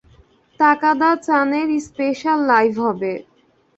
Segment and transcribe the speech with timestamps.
[0.59, 3.13] তাকাদা-চানের special live হবে!